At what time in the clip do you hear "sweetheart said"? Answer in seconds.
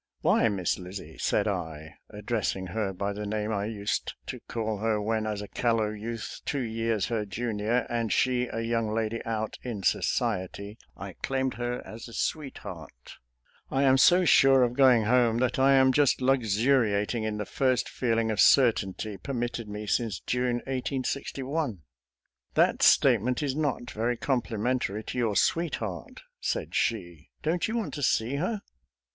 25.35-26.73